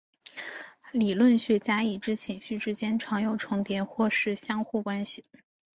[0.91, 5.23] 理论学家已知情绪之间常有重叠或是相互关系。